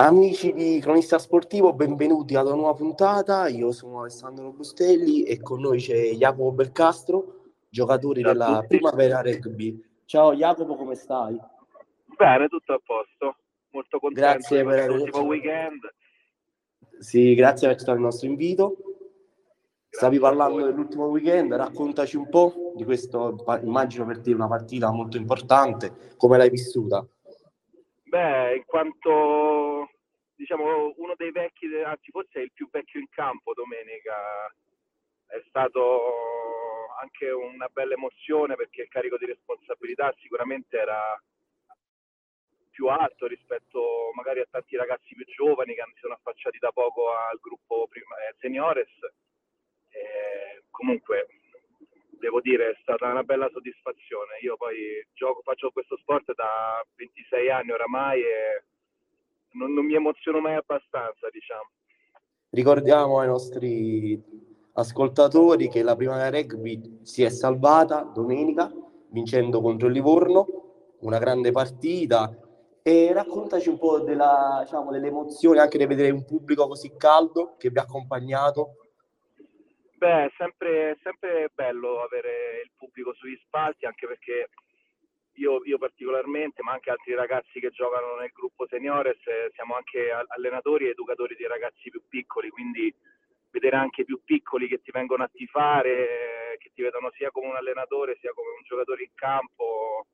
Amici 0.00 0.54
di 0.54 0.80
Cronista 0.80 1.18
Sportivo, 1.18 1.74
benvenuti 1.74 2.34
una 2.34 2.54
nuova 2.54 2.72
puntata. 2.72 3.48
Io 3.48 3.70
sono 3.70 4.00
Alessandro 4.00 4.50
Bustelli 4.50 5.24
e 5.24 5.42
con 5.42 5.60
noi 5.60 5.78
c'è 5.78 6.12
Jacopo 6.12 6.52
Belcastro, 6.52 7.50
giocatore 7.68 8.22
Ciao 8.22 8.32
della. 8.32 8.64
Primavera 8.66 9.20
Rugby. 9.20 9.78
Ciao 10.06 10.34
Jacopo, 10.34 10.74
come 10.76 10.94
stai? 10.94 11.38
Bene, 12.16 12.48
tutto 12.48 12.72
a 12.72 12.80
posto. 12.82 13.36
Molto 13.72 13.98
contento 13.98 14.30
Grazie 14.30 14.64
per 14.64 14.64
questo 14.64 14.84
aver- 14.84 15.02
ultimo 15.02 15.24
weekend. 15.26 15.94
Sì, 16.98 17.34
grazie 17.34 17.68
per 17.74 17.94
il 17.96 18.00
nostro 18.00 18.26
invito. 18.26 18.76
Stavi 19.90 20.16
Grazie 20.16 20.16
a 20.16 20.20
parlando 20.20 20.64
dell'ultimo 20.64 21.06
weekend, 21.08 21.52
raccontaci 21.52 22.16
un 22.16 22.30
po' 22.30 22.72
di 22.74 22.84
questo, 22.84 23.36
immagino 23.62 24.06
per 24.06 24.20
te 24.20 24.32
una 24.32 24.48
partita 24.48 24.90
molto 24.90 25.18
importante, 25.18 26.14
come 26.16 26.38
l'hai 26.38 26.48
vissuta? 26.48 27.06
Beh, 28.10 28.56
in 28.56 28.64
quanto 28.64 29.88
diciamo 30.34 30.94
uno 30.96 31.14
dei 31.16 31.30
vecchi, 31.30 31.66
anzi 31.84 32.10
forse 32.10 32.40
è 32.40 32.42
il 32.42 32.50
più 32.52 32.68
vecchio 32.68 32.98
in 32.98 33.08
campo 33.08 33.52
domenica, 33.54 34.46
è 35.26 35.40
stato 35.46 36.88
anche 37.00 37.30
una 37.30 37.68
bella 37.68 37.94
emozione 37.94 38.56
perché 38.56 38.82
il 38.82 38.88
carico 38.88 39.16
di 39.16 39.26
responsabilità 39.26 40.12
sicuramente 40.18 40.76
era 40.76 41.22
più 42.70 42.88
alto 42.88 43.28
rispetto 43.28 44.10
magari 44.16 44.40
a 44.40 44.46
tanti 44.50 44.74
ragazzi 44.74 45.14
più 45.14 45.24
giovani 45.26 45.74
che 45.74 45.84
si 45.94 46.00
sono 46.00 46.14
affacciati 46.14 46.58
da 46.58 46.72
poco 46.72 47.12
al 47.14 47.38
gruppo 47.40 47.86
prima, 47.86 48.16
eh, 48.26 48.34
seniores. 48.40 48.90
E 49.90 50.64
comunque 50.70 51.28
devo 52.20 52.40
dire 52.40 52.70
è 52.70 52.78
stata 52.82 53.10
una 53.10 53.24
bella 53.24 53.48
soddisfazione. 53.52 54.38
Io 54.42 54.56
poi 54.56 55.04
gioco, 55.14 55.40
faccio 55.42 55.70
questo 55.70 55.96
sport 55.96 56.32
da 56.34 56.84
26 56.94 57.50
anni 57.50 57.72
oramai 57.72 58.20
e 58.20 58.62
non, 59.52 59.72
non 59.72 59.84
mi 59.84 59.94
emoziono 59.94 60.40
mai 60.40 60.54
abbastanza, 60.54 61.28
diciamo. 61.30 61.70
Ricordiamo 62.50 63.20
ai 63.20 63.28
nostri 63.28 64.22
ascoltatori 64.74 65.68
che 65.68 65.82
la 65.82 65.96
Primavera 65.96 66.30
Rugby 66.30 67.00
si 67.02 67.22
è 67.22 67.30
salvata 67.30 68.02
domenica 68.02 68.70
vincendo 69.10 69.60
contro 69.60 69.88
il 69.88 69.94
Livorno, 69.94 70.46
una 71.00 71.18
grande 71.18 71.50
partita. 71.50 72.34
E 72.82 73.12
raccontaci 73.12 73.68
un 73.68 73.78
po' 73.78 74.00
della, 74.00 74.60
diciamo, 74.64 74.90
delle 74.90 75.08
emozioni 75.08 75.58
anche 75.58 75.78
di 75.78 75.86
vedere 75.86 76.10
un 76.10 76.24
pubblico 76.24 76.66
così 76.66 76.94
caldo 76.96 77.56
che 77.58 77.70
vi 77.70 77.78
ha 77.78 77.82
accompagnato. 77.82 78.76
Beh, 80.00 80.24
è 80.26 80.32
sempre, 80.38 80.98
sempre 81.02 81.50
bello 81.54 82.00
avere 82.02 82.62
il 82.64 82.70
pubblico 82.74 83.12
sugli 83.14 83.36
spalti, 83.44 83.84
anche 83.84 84.06
perché 84.06 84.48
io, 85.34 85.62
io 85.64 85.76
particolarmente, 85.78 86.62
ma 86.62 86.72
anche 86.72 86.88
altri 86.90 87.14
ragazzi 87.14 87.60
che 87.60 87.68
giocano 87.70 88.16
nel 88.16 88.30
gruppo 88.32 88.66
seniores, 88.66 89.18
siamo 89.54 89.74
anche 89.76 90.10
allenatori 90.10 90.86
e 90.86 90.90
educatori 90.90 91.34
di 91.36 91.46
ragazzi 91.46 91.90
più 91.90 92.02
piccoli, 92.08 92.48
quindi 92.48 92.94
vedere 93.50 93.76
anche 93.76 94.02
i 94.02 94.04
più 94.06 94.22
piccoli 94.24 94.68
che 94.68 94.80
ti 94.80 94.90
vengono 94.90 95.24
a 95.24 95.30
tifare, 95.32 96.56
che 96.58 96.70
ti 96.74 96.80
vedono 96.82 97.10
sia 97.12 97.30
come 97.30 97.48
un 97.48 97.56
allenatore 97.56 98.16
sia 98.20 98.32
come 98.32 98.50
un 98.56 98.62
giocatore 98.62 99.02
in 99.02 99.12
campo, 99.14 100.06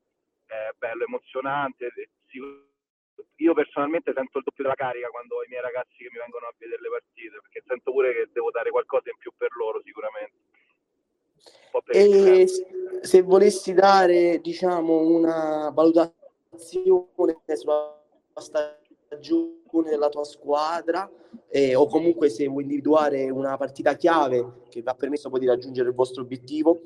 è 0.45 0.69
bello, 0.77 1.05
emozionante. 1.05 1.91
Sic- 2.27 2.75
Io 3.37 3.53
personalmente 3.53 4.13
sento 4.13 4.39
il 4.39 4.43
doppio 4.43 4.63
della 4.63 4.75
carica 4.75 5.09
quando 5.09 5.35
ho 5.35 5.43
i 5.43 5.47
miei 5.49 5.61
ragazzi 5.61 5.97
che 5.97 6.09
mi 6.11 6.17
vengono 6.17 6.47
a 6.47 6.53
vedere 6.57 6.81
le 6.81 6.89
partite, 6.89 7.37
perché 7.41 7.63
sento 7.65 7.91
pure 7.91 8.13
che 8.13 8.29
devo 8.31 8.51
dare 8.51 8.69
qualcosa 8.71 9.09
in 9.09 9.17
più 9.17 9.31
per 9.37 9.49
loro 9.55 9.81
sicuramente. 9.83 10.35
E 11.89 12.47
se 13.01 13.21
volessi 13.21 13.73
dare, 13.73 14.39
diciamo, 14.39 14.99
una 14.99 15.69
valutazione 15.69 17.37
sulla 17.53 18.01
stagione 18.35 19.89
della 19.89 20.09
tua 20.09 20.23
squadra, 20.23 21.09
eh, 21.49 21.75
o 21.75 21.87
comunque 21.87 22.29
se 22.29 22.47
vuoi 22.47 22.63
individuare 22.63 23.29
una 23.29 23.57
partita 23.57 23.95
chiave 23.95 24.63
che 24.69 24.81
vi 24.81 24.89
ha 24.89 24.95
permesso 24.95 25.29
poi 25.29 25.39
di 25.41 25.45
raggiungere 25.45 25.89
il 25.89 25.95
vostro 25.95 26.23
obiettivo, 26.23 26.81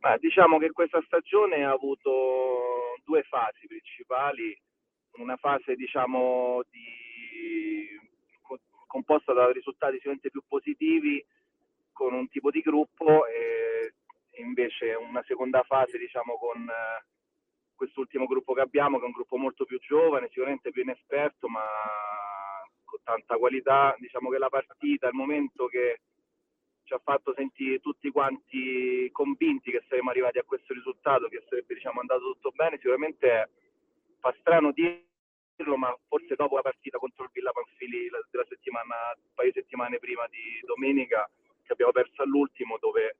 Ma 0.00 0.16
diciamo 0.16 0.58
che 0.58 0.70
questa 0.70 1.02
stagione 1.06 1.64
ha 1.64 1.72
avuto 1.72 2.10
due 3.04 3.22
fasi 3.22 3.66
principali, 3.66 4.56
una 5.16 5.36
fase 5.36 5.74
diciamo 5.74 6.62
di, 6.70 7.88
co- 8.42 8.60
composta 8.86 9.32
da 9.32 9.50
risultati 9.50 9.96
sicuramente 9.96 10.30
più 10.30 10.42
positivi 10.46 11.24
con 11.92 12.14
un 12.14 12.28
tipo 12.28 12.50
di 12.50 12.60
gruppo 12.60 13.26
e 13.26 13.94
invece 14.40 14.94
una 14.94 15.22
seconda 15.26 15.62
fase 15.62 15.98
diciamo 15.98 16.38
con 16.38 16.68
eh, 16.68 17.04
quest'ultimo 17.74 18.26
gruppo 18.26 18.54
che 18.54 18.60
abbiamo 18.60 18.98
che 18.98 19.04
è 19.04 19.06
un 19.06 19.12
gruppo 19.12 19.36
molto 19.36 19.64
più 19.64 19.78
giovane, 19.80 20.28
sicuramente 20.28 20.70
più 20.70 20.82
inesperto 20.82 21.48
ma 21.48 21.62
con 22.84 23.00
tanta 23.02 23.36
qualità, 23.36 23.94
diciamo 23.98 24.30
che 24.30 24.38
la 24.38 24.48
partita, 24.48 25.08
il 25.08 25.14
momento 25.14 25.66
che 25.66 26.00
ci 26.88 26.94
ha 26.94 27.00
fatto 27.04 27.34
sentire 27.34 27.80
tutti 27.80 28.10
quanti 28.10 29.10
convinti 29.12 29.70
che 29.70 29.84
saremmo 29.86 30.08
arrivati 30.08 30.38
a 30.38 30.44
questo 30.44 30.72
risultato, 30.72 31.28
che 31.28 31.44
sarebbe 31.46 31.74
diciamo, 31.74 32.00
andato 32.00 32.32
tutto 32.32 32.50
bene, 32.52 32.78
sicuramente 32.78 33.50
fa 34.20 34.34
strano 34.40 34.72
dirlo, 34.72 35.76
ma 35.76 35.96
forse 36.08 36.34
dopo 36.34 36.56
la 36.56 36.62
partita 36.62 36.98
contro 36.98 37.24
il 37.24 37.30
Villa 37.32 37.52
Panfili 37.52 38.08
la- 38.08 38.24
della 38.30 38.46
settimana, 38.48 38.94
un 39.16 39.34
paio 39.34 39.50
di 39.50 39.60
settimane 39.60 39.98
prima 39.98 40.26
di 40.28 40.60
domenica, 40.66 41.28
che 41.64 41.72
abbiamo 41.72 41.92
perso 41.92 42.22
all'ultimo, 42.22 42.78
dove 42.80 43.16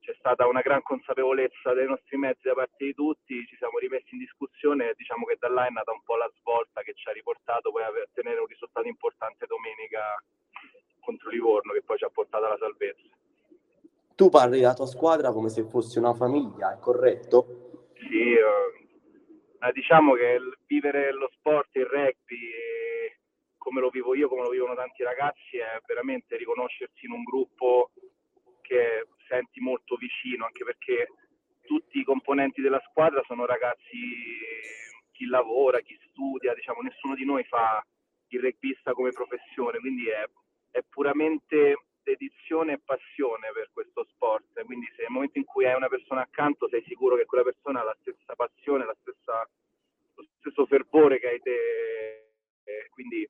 c'è 0.00 0.14
stata 0.18 0.46
una 0.46 0.60
gran 0.62 0.82
consapevolezza 0.82 1.74
dei 1.74 1.86
nostri 1.86 2.16
mezzi 2.16 2.48
da 2.48 2.54
parte 2.54 2.84
di 2.84 2.94
tutti, 2.94 3.44
ci 3.46 3.56
siamo 3.56 3.78
rimessi 3.78 4.14
in 4.14 4.18
discussione 4.18 4.90
e 4.90 4.94
diciamo 4.96 5.26
che 5.26 5.36
da 5.38 5.48
là 5.48 5.66
è 5.66 5.70
nata 5.70 5.92
un 5.92 6.02
po' 6.02 6.16
la 6.16 6.30
svolta 6.38 6.80
che 6.82 6.94
ci 6.94 7.08
ha 7.08 7.12
riportato 7.12 7.70
poi 7.70 7.82
a 7.82 7.90
ottenere 7.90 8.40
un 8.40 8.46
risultato 8.46 8.86
importante 8.88 9.46
domenica 9.46 10.22
contro 11.00 11.28
Livorno 11.30 11.72
che 11.72 11.82
poi 11.82 11.98
ci 11.98 12.04
ha 12.04 12.10
portato 12.10 12.44
alla 12.46 12.56
salvezza. 12.58 13.08
tu 14.14 14.28
parli 14.28 14.60
della 14.60 14.74
tua 14.74 14.86
squadra 14.86 15.32
come 15.32 15.48
se 15.48 15.64
fosse 15.64 15.98
una 15.98 16.12
famiglia, 16.14 16.74
è 16.74 16.78
corretto? 16.78 17.88
Sì, 17.94 18.32
eh, 18.34 18.79
eh, 19.60 19.72
diciamo 19.72 20.14
che 20.14 20.38
vivere 20.66 21.12
lo 21.12 21.30
sport, 21.34 21.74
il 21.76 21.86
rugby, 21.86 22.52
come 23.58 23.80
lo 23.80 23.90
vivo 23.90 24.14
io, 24.14 24.28
come 24.28 24.42
lo 24.42 24.48
vivono 24.50 24.74
tanti 24.74 25.02
ragazzi, 25.02 25.58
è 25.58 25.80
veramente 25.86 26.36
riconoscersi 26.36 27.04
in 27.06 27.12
un 27.12 27.22
gruppo 27.22 27.90
che 28.62 29.06
senti 29.28 29.60
molto 29.60 29.96
vicino, 29.96 30.46
anche 30.46 30.64
perché 30.64 31.08
tutti 31.62 31.98
i 31.98 32.04
componenti 32.04 32.60
della 32.60 32.82
squadra 32.88 33.22
sono 33.26 33.44
ragazzi, 33.44 33.98
chi 35.12 35.26
lavora, 35.26 35.80
chi 35.80 35.98
studia, 36.08 36.54
diciamo, 36.54 36.80
nessuno 36.80 37.14
di 37.14 37.24
noi 37.24 37.44
fa 37.44 37.84
il 38.28 38.40
rugbista 38.40 38.92
come 38.92 39.10
professione, 39.10 39.78
quindi 39.78 40.08
è, 40.08 40.24
è 40.70 40.82
puramente 40.88 41.76
dedizione 42.02 42.74
e 42.74 42.80
passione 42.84 43.50
per 43.52 43.70
questo 43.72 44.04
sport. 44.10 44.64
Quindi 44.64 44.86
se 44.96 45.02
nel 45.02 45.10
momento 45.10 45.38
in 45.38 45.44
cui 45.44 45.66
hai 45.66 45.74
una 45.74 45.88
persona 45.88 46.22
accanto 46.22 46.68
sei 46.68 46.82
sicuro 46.86 47.16
che 47.16 47.26
quella 47.26 47.44
persona 47.44 47.80
ha 47.80 47.84
la 47.84 47.96
stessa 48.00 48.34
passione, 48.34 48.84
la 48.84 48.96
stessa, 49.00 49.48
lo 50.14 50.26
stesso 50.38 50.66
fervore 50.66 51.18
che 51.18 51.28
hai 51.28 51.40
te, 51.40 52.30
e 52.64 52.88
quindi 52.90 53.28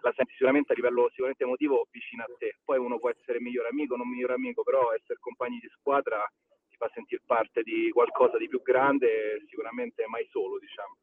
la 0.00 0.12
senti 0.16 0.32
sicuramente 0.32 0.72
a 0.72 0.74
livello 0.74 1.08
sicuramente 1.10 1.44
emotivo 1.44 1.86
vicino 1.90 2.24
a 2.24 2.30
te. 2.38 2.56
Poi 2.64 2.78
uno 2.78 2.98
può 2.98 3.10
essere 3.10 3.40
migliore 3.40 3.68
amico, 3.68 3.96
non 3.96 4.08
migliore 4.08 4.34
amico, 4.34 4.62
però 4.62 4.92
essere 4.92 5.18
compagni 5.20 5.58
di 5.60 5.68
squadra 5.78 6.24
ti 6.68 6.76
fa 6.76 6.90
sentire 6.94 7.22
parte 7.24 7.62
di 7.62 7.90
qualcosa 7.90 8.38
di 8.38 8.48
più 8.48 8.62
grande 8.62 9.44
sicuramente 9.48 10.06
mai 10.06 10.26
solo, 10.30 10.58
diciamo. 10.58 10.96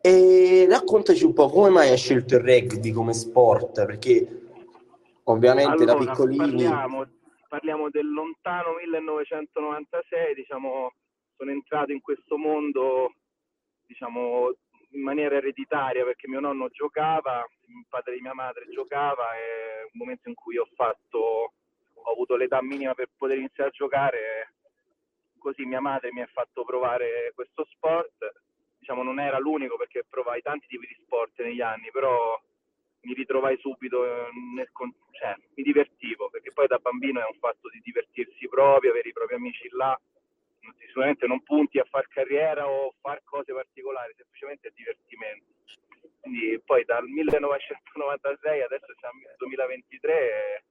E 0.00 0.66
raccontaci 0.68 1.24
un 1.24 1.32
po' 1.32 1.48
come 1.48 1.68
mai 1.68 1.90
hai 1.90 1.96
scelto 1.96 2.36
il 2.36 2.42
rugby 2.42 2.92
come 2.92 3.12
sport, 3.12 3.84
perché 3.84 4.45
ovviamente 5.28 5.84
da 5.84 5.92
Allora, 5.92 6.10
piccolini... 6.10 6.38
parliamo, 6.38 7.06
parliamo 7.48 7.90
del 7.90 8.10
lontano 8.10 8.74
1996, 8.82 10.34
diciamo, 10.34 10.92
sono 11.36 11.50
entrato 11.50 11.92
in 11.92 12.00
questo 12.00 12.36
mondo 12.36 13.14
diciamo, 13.86 14.50
in 14.90 15.02
maniera 15.02 15.36
ereditaria 15.36 16.04
perché 16.04 16.28
mio 16.28 16.40
nonno 16.40 16.68
giocava, 16.68 17.46
il 17.66 17.86
padre 17.88 18.14
di 18.14 18.20
mia 18.20 18.34
madre 18.34 18.66
giocava 18.70 19.34
e 19.34 19.84
un 19.92 19.98
momento 20.00 20.28
in 20.28 20.34
cui 20.34 20.58
ho 20.58 20.68
fatto, 20.74 21.52
ho 21.92 22.10
avuto 22.10 22.36
l'età 22.36 22.62
minima 22.62 22.94
per 22.94 23.08
poter 23.16 23.38
iniziare 23.38 23.70
a 23.70 23.72
giocare, 23.72 24.54
così 25.38 25.64
mia 25.64 25.80
madre 25.80 26.12
mi 26.12 26.22
ha 26.22 26.28
fatto 26.32 26.64
provare 26.64 27.32
questo 27.34 27.66
sport, 27.70 28.42
diciamo 28.78 29.02
non 29.02 29.20
era 29.20 29.38
l'unico 29.38 29.76
perché 29.76 30.04
provai 30.08 30.42
tanti 30.42 30.66
tipi 30.66 30.86
di 30.86 30.96
sport 31.04 31.40
negli 31.40 31.60
anni, 31.60 31.90
però 31.92 32.40
mi 33.06 33.14
ritrovai 33.14 33.56
subito 33.58 34.04
nel, 34.54 34.68
con- 34.72 34.92
cioè, 35.12 35.34
mi 35.54 35.62
divertivo 35.62 36.28
perché 36.28 36.52
poi 36.52 36.66
da 36.66 36.78
bambino 36.78 37.20
è 37.20 37.26
un 37.30 37.38
fatto 37.38 37.70
di 37.70 37.80
divertirsi 37.82 38.48
proprio, 38.48 38.90
avere 38.90 39.08
i 39.08 39.12
propri 39.12 39.36
amici 39.36 39.68
là, 39.70 39.98
sicuramente 40.78 41.26
non 41.26 41.42
punti 41.42 41.78
a 41.78 41.84
far 41.84 42.08
carriera 42.08 42.68
o 42.68 42.94
far 43.00 43.22
cose 43.24 43.52
particolari, 43.52 44.12
semplicemente 44.16 44.68
è 44.68 44.72
divertimento. 44.74 45.54
Quindi 46.20 46.60
poi 46.64 46.84
dal 46.84 47.06
1996 47.06 48.62
adesso 48.62 48.92
siamo 48.98 49.20
nel 49.24 49.36
2023 49.38 50.12
e 50.12 50.64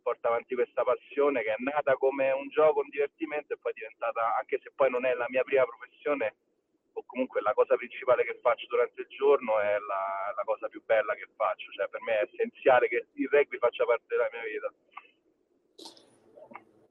porto 0.00 0.28
avanti 0.28 0.54
questa 0.54 0.82
passione 0.82 1.42
che 1.42 1.52
è 1.52 1.56
nata 1.58 1.94
come 1.96 2.30
un 2.30 2.48
gioco, 2.48 2.80
un 2.80 2.88
divertimento 2.88 3.52
e 3.52 3.58
poi 3.58 3.72
è 3.72 3.74
diventata, 3.74 4.36
anche 4.38 4.58
se 4.62 4.72
poi 4.74 4.90
non 4.90 5.04
è 5.04 5.12
la 5.12 5.26
mia 5.28 5.44
prima 5.44 5.64
professione, 5.64 6.34
ho 6.92 7.04
comunque 7.06 7.40
la 7.40 7.52
cosa 7.54 7.76
principale 7.76 8.24
che 8.24 8.38
faccio 8.40 8.66
durante 8.68 9.00
il 9.02 9.08
giorno 9.08 9.58
è 9.60 9.78
la, 9.78 10.32
la 10.36 10.44
cosa 10.44 10.68
più 10.68 10.82
bella 10.84 11.14
che 11.14 11.28
faccio, 11.36 11.70
cioè 11.72 11.88
per 11.88 12.00
me 12.02 12.18
è 12.18 12.28
essenziale 12.30 12.88
che 12.88 13.06
il 13.12 13.28
rugby 13.30 13.58
faccia 13.58 13.84
parte 13.84 14.04
della 14.08 14.28
mia 14.30 14.42
vita. 14.42 14.72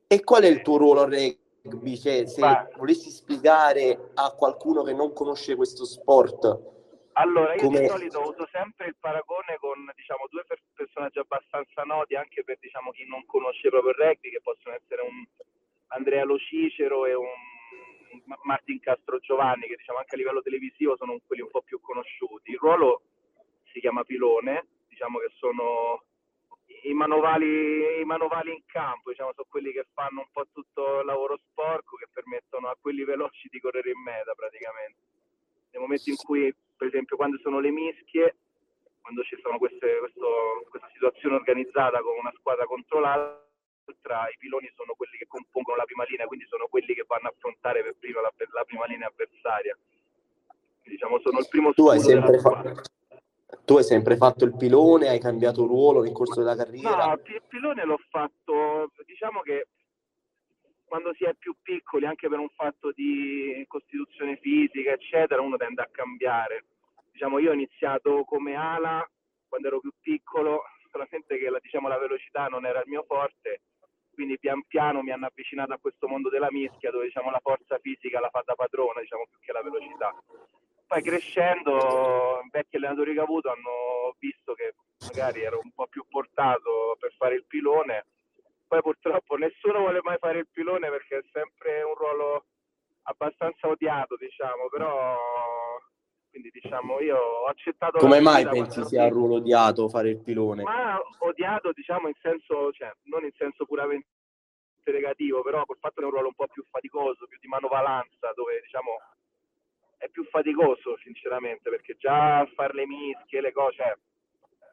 E 0.08 0.24
qual 0.24 0.44
è 0.44 0.48
il 0.48 0.62
tuo 0.62 0.78
ruolo 0.78 1.02
al 1.02 1.12
rugby? 1.12 1.98
Cioè, 1.98 2.26
se 2.26 2.42
Beh. 2.42 2.78
volessi 2.78 3.10
spiegare 3.10 4.12
a 4.16 4.32
qualcuno 4.32 4.84
che 4.84 4.94
non 4.94 5.14
conosce 5.14 5.56
questo 5.56 5.86
sport, 5.86 6.72
allora, 7.14 7.54
io 7.56 7.62
Come... 7.62 7.82
di 7.82 7.88
solito 7.88 8.22
uso 8.22 8.48
sempre 8.52 8.88
il 8.88 8.96
paragone 9.00 9.58
con 9.60 9.92
diciamo, 9.96 10.28
due 10.30 10.46
personaggi 10.74 11.20
abbastanza 11.20 11.84
noti, 11.84 12.16
anche 12.16 12.44
per 12.44 12.58
diciamo, 12.60 12.92
chi 12.92 13.06
non 13.06 13.26
conosce 13.26 13.70
proprio 13.70 13.92
il 13.92 13.98
rugby, 13.98 14.30
che 14.30 14.42
possono 14.42 14.76
essere 14.76 15.02
un 15.02 15.26
Andrea 15.88 16.24
Lo 16.24 16.38
Cicero 16.38 17.06
e 17.06 17.14
un 17.14 17.41
Martin 18.44 18.80
Castro 18.80 19.20
Giovanni, 19.20 19.68
che 19.68 19.76
diciamo, 19.76 20.00
anche 20.00 20.16
a 20.16 20.18
livello 20.18 20.42
televisivo 20.42 20.96
sono 20.98 21.20
quelli 21.26 21.42
un 21.42 21.50
po' 21.50 21.62
più 21.62 21.80
conosciuti. 21.82 22.52
Il 22.52 22.58
ruolo 22.60 23.02
si 23.72 23.80
chiama 23.80 24.04
pilone, 24.04 24.68
diciamo 24.88 25.20
che 25.20 25.30
sono 25.36 26.04
i 26.84 26.94
manovali, 26.94 28.00
i 28.00 28.06
manovali 28.06 28.52
in 28.52 28.62
campo, 28.66 29.12
diciamo, 29.12 29.32
sono 29.34 29.48
quelli 29.50 29.72
che 29.72 29.86
fanno 29.94 30.22
un 30.22 30.28
po' 30.32 30.48
tutto 30.52 31.00
il 31.00 31.06
lavoro 31.06 31.38
sporco, 31.38 31.96
che 31.96 32.08
permettono 32.12 32.68
a 32.68 32.78
quelli 32.80 33.04
veloci 33.04 33.48
di 33.50 33.60
correre 33.60 33.92
in 33.92 34.02
meta 34.02 34.34
praticamente. 34.34 35.00
Nel 35.72 35.82
momento 35.82 36.10
in 36.10 36.16
cui, 36.16 36.54
per 36.76 36.88
esempio, 36.88 37.16
quando 37.16 37.38
sono 37.40 37.60
le 37.60 37.72
mischie, 37.72 38.36
quando 39.02 39.24
ci 39.24 39.38
sono 39.42 39.58
queste, 39.58 39.98
questo, 40.00 40.66
questa 40.70 40.90
situazione 40.94 41.36
organizzata 41.36 42.02
con 42.02 42.18
una 42.18 42.32
squadra 42.38 42.66
contro 42.66 43.00
l'altra, 43.86 44.28
i 44.30 44.38
piloni 44.38 44.70
sono 44.76 44.94
quelli 44.96 45.18
che 45.18 45.28
compongono 45.28 45.78
la 45.78 45.86
prima 45.86 46.04
linea, 46.08 46.26
quindi 46.26 46.46
sono 46.48 46.68
quelli 46.70 46.94
che 46.94 47.06
vanno 47.08 47.28
a 47.28 47.34
affrontare 47.36 47.84
per 47.84 47.96
prima 48.00 48.22
la, 48.22 48.32
la 48.52 48.64
prima 48.64 48.86
linea 48.86 49.08
avversaria. 49.08 49.78
Diciamo, 50.84 51.20
sono 51.20 51.40
il 51.40 51.48
primo 51.48 51.74
tu 51.74 51.88
hai, 51.88 52.00
sempre 52.00 52.40
fa- 52.40 52.64
tu 53.64 53.78
hai 53.78 53.84
sempre 53.84 54.18
fatto 54.18 54.44
il 54.44 54.56
pilone, 54.58 55.08
hai 55.08 55.20
cambiato 55.20 55.66
ruolo 55.66 56.02
nel 56.02 56.12
corso 56.12 56.42
della 56.42 56.56
carriera? 56.56 57.06
No, 57.06 57.14
il 57.14 57.44
pilone 57.48 57.86
l'ho 57.86 58.00
fatto, 58.10 58.92
diciamo 59.06 59.42
che 59.42 59.68
quando 60.84 61.14
si 61.14 61.24
è 61.24 61.34
più 61.36 61.56
piccoli, 61.62 62.06
anche 62.06 62.28
per 62.28 62.40
un 62.40 62.50
fatto 62.50 62.92
di 62.92 63.64
costituzione 63.68 64.38
fisica, 64.42 64.92
eccetera, 64.92 65.40
uno 65.40 65.56
tende 65.56 65.82
a 65.82 65.90
cambiare. 65.90 66.66
Diciamo, 67.12 67.40
io 67.40 67.52
ho 67.52 67.54
iniziato 67.54 68.26
come 68.26 68.56
ala 68.56 69.08
quando 69.48 69.68
ero 69.68 69.80
più 69.80 69.94
piccolo, 70.02 70.64
solamente 70.92 71.38
che 71.38 71.50
la, 71.50 71.60
diciamo, 71.60 71.88
la 71.88 71.98
velocità 71.98 72.48
non 72.48 72.66
era 72.66 72.80
il 72.80 72.88
mio 72.88 73.04
forte, 73.08 73.62
quindi 74.14 74.38
pian 74.38 74.64
piano 74.68 75.02
mi 75.02 75.12
hanno 75.12 75.28
avvicinato 75.28 75.74
a 75.74 75.80
questo 75.80 76.08
mondo 76.08 76.30
della 76.30 76.52
mischia 76.52 76.92
dove 76.92 77.06
diciamo, 77.06 77.32
la 77.32 77.40
forza 77.42 77.80
fisica 77.80 78.20
la 78.20 78.30
fa 78.30 78.44
da 78.46 78.54
padrona 78.54 79.00
diciamo, 79.00 79.26
più 79.30 79.40
che 79.40 79.52
la 79.52 79.64
velocità. 79.64 80.14
Poi 80.86 81.02
crescendo, 81.02 82.42
vecchi 82.52 82.76
allenatori 82.76 83.14
che 83.14 83.20
ho 83.22 83.24
avuto 83.24 83.50
hanno 83.50 84.14
visto 84.20 84.54
che 84.54 84.76
magari 85.08 85.42
ero 85.42 85.60
un 85.64 85.72
po' 85.72 85.88
più 85.88 86.06
portato 86.10 86.98
per 87.00 87.14
fare 87.14 87.36
il 87.36 87.46
pilone, 87.48 88.06
poi 88.68 88.82
purtroppo 88.82 89.36
nessuno 89.36 89.80
vuole 89.80 90.00
mai 90.02 90.18
fare 90.18 90.40
il 90.40 90.48
pilone 90.52 90.90
perché 90.90 91.18
è 91.18 91.24
sempre 91.32 91.82
un 91.84 91.94
ruolo 91.96 92.46
abbastanza 93.04 93.68
odiato, 93.68 94.16
diciamo, 94.18 94.70
però 94.70 95.18
quindi 96.32 96.50
diciamo 96.52 97.00
io 97.02 97.18
ho 97.18 97.46
accettato 97.46 98.00
come 98.00 98.22
mai 98.22 98.48
pensi 98.48 98.84
sia 98.86 99.04
un 99.04 99.12
ruolo 99.12 99.36
odiato 99.36 99.90
fare 99.90 100.10
il 100.10 100.20
pilone? 100.20 100.64
Ma 100.64 101.00
odiato 101.20 101.72
diciamo 101.74 102.08
in 102.08 102.16
senso 102.22 102.72
cioè 102.72 102.92
non 103.04 103.24
in 103.24 103.32
senso 103.38 103.66
puramente 103.66 104.08
negativo 104.86 105.44
però 105.44 105.66
col 105.66 105.78
fatto 105.80 105.96
che 105.96 106.02
è 106.02 106.06
un 106.06 106.12
ruolo 106.12 106.28
un 106.28 106.34
po' 106.34 106.48
più 106.48 106.66
faticoso 106.70 107.28
più 107.28 107.38
di 107.40 107.48
manovalanza 107.48 108.32
dove 108.34 108.60
diciamo 108.64 108.98
è 109.98 110.10
più 110.10 110.24
faticoso 110.26 110.98
sinceramente 111.04 111.70
perché 111.70 111.96
già 111.98 112.44
fare 112.56 112.74
le 112.74 112.88
mischie 112.88 113.42
le 113.42 113.52
cose 113.52 113.76
cioè, 113.76 113.96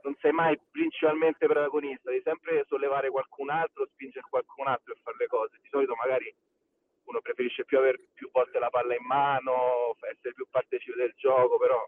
non 0.03 0.15
sei 0.21 0.33
mai 0.33 0.59
principalmente 0.71 1.47
protagonista 1.47 2.11
devi 2.11 2.23
sempre 2.23 2.65
sollevare 2.69 3.11
qualcun 3.11 3.51
altro 3.51 3.87
spingere 3.93 4.27
qualcun 4.31 4.67
altro 4.67 4.95
per 4.95 5.03
fare 5.03 5.17
le 5.19 5.27
cose. 5.27 5.59
Di 5.61 5.69
solito 5.69 5.95
magari 5.95 6.33
uno 7.09 7.21
preferisce 7.21 7.65
più 7.65 7.79
avere 7.79 7.99
più 8.13 8.29
volte 8.31 8.59
la 8.59 8.69
palla 8.69 8.95
in 8.95 9.05
mano, 9.05 9.97
essere 10.13 10.35
più 10.35 10.47
partecipe 10.51 10.97
del 10.97 11.15
gioco, 11.17 11.59
però 11.59 11.81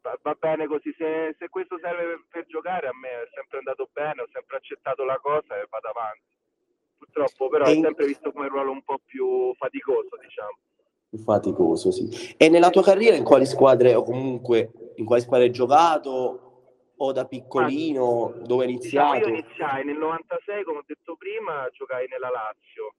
va, 0.00 0.18
va 0.22 0.36
bene 0.38 0.66
così. 0.66 0.94
Se, 0.96 1.36
se, 1.38 1.48
questo 1.48 1.78
serve 1.80 2.06
per, 2.06 2.24
per, 2.30 2.46
giocare, 2.46 2.88
a 2.88 2.94
me 2.94 3.08
è 3.08 3.28
sempre 3.34 3.58
andato 3.58 3.88
bene, 3.92 4.22
ho 4.22 4.28
sempre 4.32 4.56
accettato 4.56 5.04
la 5.04 5.18
cosa 5.20 5.60
e 5.60 5.66
vado 5.68 5.88
avanti. 5.88 6.34
Purtroppo 6.96 7.48
però 7.48 7.64
ho 7.64 7.80
sempre 7.80 8.06
visto 8.06 8.32
come 8.32 8.48
ruolo 8.48 8.72
un 8.72 8.82
po' 8.82 8.98
più 9.04 9.52
faticoso, 9.54 10.16
diciamo. 10.20 10.56
Più 11.08 11.18
faticoso, 11.18 11.90
sì. 11.92 12.34
E 12.36 12.48
nella 12.48 12.70
tua 12.70 12.82
carriera 12.82 13.16
in 13.16 13.24
quali 13.24 13.44
squadre 13.44 13.94
o 13.94 14.02
comunque 14.02 14.72
in 14.96 15.04
quali 15.04 15.22
squadre 15.22 15.46
hai 15.46 15.52
giocato 15.52 16.40
o 16.96 17.12
da 17.12 17.26
piccolino, 17.26 18.32
ah, 18.34 18.46
dove 18.46 18.64
hai 18.64 18.70
iniziato? 18.70 19.16
Diciamo, 19.18 19.36
io 19.36 19.42
iniziai 19.42 19.84
nel 19.84 19.98
96, 19.98 20.64
come 20.64 20.78
ho 20.78 20.84
detto 20.86 21.14
prima, 21.16 21.68
giocai 21.70 22.06
nella 22.08 22.30
Lazio 22.30 22.94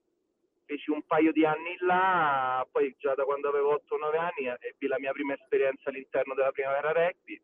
feci 0.68 0.90
un 0.90 1.02
paio 1.06 1.32
di 1.32 1.46
anni 1.46 1.76
là, 1.80 2.64
poi 2.70 2.94
già 2.98 3.14
da 3.14 3.24
quando 3.24 3.48
avevo 3.48 3.82
8-9 3.88 4.18
anni 4.18 4.54
ebbi 4.60 4.86
la 4.86 4.98
mia 4.98 5.12
prima 5.12 5.32
esperienza 5.32 5.88
all'interno 5.88 6.34
della 6.34 6.52
primavera 6.52 6.92
rugby, 6.92 7.40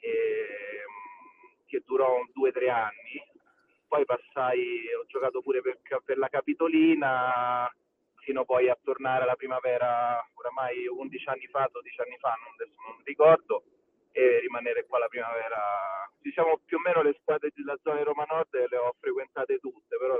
e, 0.00 0.14
mm, 0.88 1.66
che 1.66 1.82
durò 1.84 2.24
2-3 2.32 2.70
anni. 2.70 3.20
Poi 3.86 4.04
passai, 4.06 4.80
ho 4.98 5.04
giocato 5.06 5.42
pure 5.42 5.60
per, 5.60 5.78
per, 6.02 6.16
la 6.16 6.28
Capitolina, 6.28 7.70
fino 8.16 8.44
poi 8.46 8.70
a 8.70 8.78
tornare 8.82 9.24
alla 9.24 9.36
primavera, 9.36 10.18
oramai 10.34 10.86
11 10.86 11.28
anni 11.28 11.46
fa, 11.48 11.68
12 11.70 12.00
anni 12.00 12.16
fa, 12.18 12.34
non, 12.42 12.54
adesso 12.54 12.80
non 12.86 13.00
ricordo, 13.04 13.62
e 14.12 14.40
rimanere 14.40 14.86
qua 14.86 14.98
la 14.98 15.08
primavera. 15.08 15.60
Diciamo 16.20 16.60
più 16.64 16.78
o 16.78 16.80
meno 16.80 17.02
le 17.02 17.14
squadre 17.20 17.50
della 17.54 17.76
zona 17.82 17.98
di 17.98 18.04
Roma 18.04 18.24
Nord 18.28 18.48
le 18.52 18.76
ho 18.76 18.94
frequentate 18.98 19.58
tutte, 19.58 19.96
però 19.98 20.18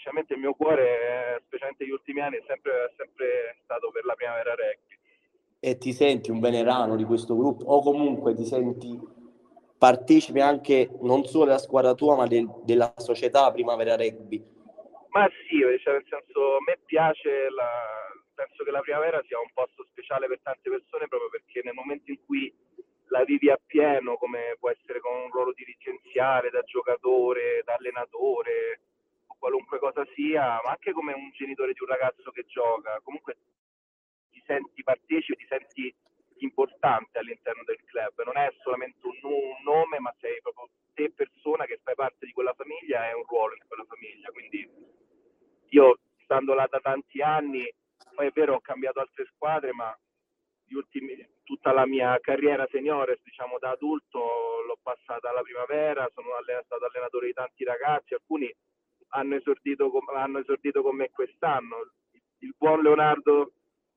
sinceramente 0.00 0.32
il 0.32 0.40
mio 0.40 0.54
cuore, 0.54 1.42
specialmente 1.44 1.84
negli 1.84 1.92
ultimi 1.92 2.20
anni, 2.20 2.36
è 2.36 2.44
sempre, 2.46 2.94
sempre 2.96 3.58
stato 3.62 3.90
per 3.90 4.04
la 4.06 4.14
primavera 4.14 4.54
rugby. 4.54 4.96
E 5.60 5.76
ti 5.76 5.92
senti 5.92 6.30
un 6.30 6.40
venerano 6.40 6.96
di 6.96 7.04
questo 7.04 7.36
gruppo 7.36 7.64
o 7.64 7.82
comunque 7.82 8.34
ti 8.34 8.46
senti 8.46 8.98
partecipe 9.76 10.40
anche 10.40 10.88
non 11.02 11.24
solo 11.24 11.44
della 11.44 11.58
squadra 11.58 11.94
tua 11.94 12.16
ma 12.16 12.26
del, 12.26 12.48
della 12.64 12.94
società 12.96 13.52
primavera 13.52 13.94
rugby? 13.94 14.42
Ma 15.10 15.28
sì, 15.48 15.60
cioè 15.82 15.92
nel 15.92 16.06
senso 16.08 16.56
a 16.56 16.62
me 16.64 16.78
piace, 16.86 17.50
la, 17.50 17.68
penso 18.34 18.64
che 18.64 18.70
la 18.70 18.80
primavera 18.80 19.22
sia 19.26 19.38
un 19.38 19.50
posto 19.52 19.84
speciale 19.90 20.28
per 20.28 20.40
tante 20.42 20.70
persone 20.70 21.08
proprio 21.08 21.28
perché 21.28 21.60
nel 21.62 21.74
momento 21.74 22.10
in 22.10 22.24
cui 22.24 22.50
la 23.08 23.24
vivi 23.24 23.50
appieno 23.50 24.16
come 24.16 24.56
può 24.58 24.70
essere 24.70 25.00
con 25.00 25.12
un 25.14 25.30
ruolo 25.30 25.52
dirigenziale, 25.52 26.48
da 26.48 26.62
giocatore, 26.62 27.60
da 27.64 27.74
allenatore, 27.74 28.80
cosa 29.92 30.08
sia, 30.14 30.60
ma 30.64 30.70
anche 30.70 30.92
come 30.92 31.12
un 31.12 31.30
genitore 31.30 31.72
di 31.72 31.80
un 31.80 31.88
ragazzo 31.88 32.30
che 32.30 32.44
gioca, 32.46 33.00
comunque 33.02 33.36
ti 34.30 34.42
senti 34.46 34.82
partecipe, 34.82 35.36
ti 35.36 35.46
senti 35.48 35.94
importante 36.38 37.18
all'interno 37.18 37.62
del 37.64 37.82
club, 37.84 38.22
non 38.24 38.36
è 38.36 38.50
solamente 38.62 39.06
un, 39.06 39.18
nome, 39.64 39.98
ma 39.98 40.14
sei 40.18 40.40
proprio 40.40 40.68
te 40.94 41.12
persona 41.12 41.66
che 41.66 41.80
fai 41.82 41.94
parte 41.94 42.26
di 42.26 42.32
quella 42.32 42.54
famiglia 42.54 43.08
e 43.08 43.14
un 43.14 43.24
ruolo 43.26 43.54
in 43.54 43.62
quella 43.66 43.84
famiglia. 43.84 44.30
Quindi 44.30 44.68
io 45.68 45.98
stando 46.22 46.54
là 46.54 46.66
da 46.68 46.80
tanti 46.80 47.20
anni, 47.20 47.70
poi 48.14 48.26
è 48.26 48.30
vero 48.32 48.54
ho 48.54 48.60
cambiato 48.60 49.00
altre 49.00 49.26
squadre, 49.34 49.72
ma 49.72 49.94
ultimi, 50.72 51.14
tutta 51.42 51.72
la 51.72 51.86
mia 51.86 52.18
carriera 52.20 52.66
seniore, 52.70 53.18
diciamo 53.22 53.58
da 53.58 53.70
adulto, 53.70 54.18
l'ho 54.66 54.78
passata 54.82 55.28
alla 55.28 55.42
primavera, 55.42 56.08
sono 56.14 56.28
stato 56.64 56.84
allenatore 56.86 57.26
di 57.26 57.32
tanti 57.32 57.64
ragazzi, 57.64 58.14
alcuni 58.14 58.50
hanno 59.10 59.36
esordito, 59.36 59.90
con, 59.90 60.02
hanno 60.16 60.38
esordito 60.38 60.82
con 60.82 60.96
me 60.96 61.10
quest'anno. 61.10 61.92
Il 62.38 62.54
buon 62.56 62.82
Leonardo 62.82 63.52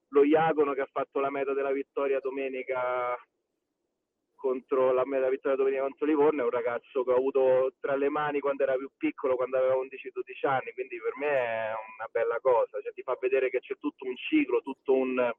Loiacono 0.09 0.73
che 0.73 0.81
ha 0.81 0.89
fatto 0.91 1.19
la 1.19 1.29
meta 1.29 1.53
della 1.53 1.71
vittoria 1.71 2.19
domenica 2.19 3.17
contro 4.35 4.91
la 4.91 5.05
meta 5.05 5.29
vittoria 5.29 5.55
domenica 5.55 5.83
contro 5.83 6.05
Livorno 6.05 6.41
è 6.41 6.43
un 6.43 6.49
ragazzo 6.49 7.05
che 7.05 7.11
ho 7.11 7.15
avuto 7.15 7.75
tra 7.79 7.95
le 7.95 8.09
mani 8.09 8.41
quando 8.41 8.63
era 8.63 8.75
più 8.75 8.89
piccolo, 8.97 9.37
quando 9.37 9.57
aveva 9.57 9.75
11-12 9.75 10.45
anni, 10.45 10.73
quindi 10.73 10.99
per 10.99 11.15
me 11.15 11.29
è 11.29 11.71
una 11.95 12.07
bella 12.11 12.37
cosa, 12.41 12.81
cioè, 12.81 12.91
ti 12.91 13.03
fa 13.03 13.17
vedere 13.21 13.49
che 13.49 13.61
c'è 13.61 13.77
tutto 13.79 14.05
un 14.05 14.15
ciclo, 14.17 14.61
tutto 14.61 14.93
un, 14.93 15.31